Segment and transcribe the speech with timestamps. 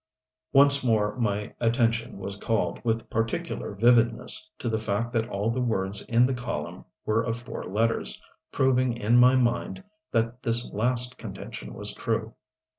[0.51, 5.61] Once more my attention was called, with particular vividness, to the fact that all the
[5.61, 8.19] words in the column were of four letters,
[8.51, 12.33] proving in my mind that this last contention was true.